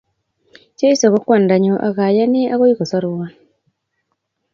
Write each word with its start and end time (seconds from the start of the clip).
Jeiso 0.77 1.05
ko 1.13 1.19
kwandanyu 1.25 1.75
ak 1.87 1.97
ayani 2.07 2.41
ale 2.43 2.51
akoi 2.53 2.77
kosorwon 2.77 3.29